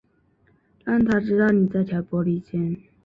[0.83, 2.75] 让他知道妳在挑拨离间